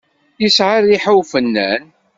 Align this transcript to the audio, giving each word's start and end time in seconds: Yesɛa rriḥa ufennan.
Yesɛa 0.41 0.77
rriḥa 0.81 1.13
ufennan. 1.21 1.83